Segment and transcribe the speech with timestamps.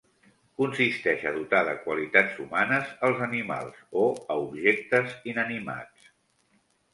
[0.59, 6.11] Consisteix a dotar de qualitats humanes als animals o a objectes inanimats.